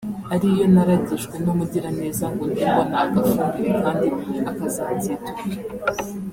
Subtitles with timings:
[0.33, 4.07] ari iyo naragijwe n’umugiraneza ngo njye mbona agafumbire kandi
[4.51, 5.41] akazanziturira